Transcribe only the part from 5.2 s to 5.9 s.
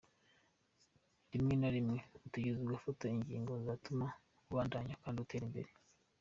utera imbere.